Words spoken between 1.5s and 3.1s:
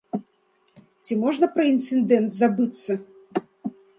пра інцыдэнт забыцца?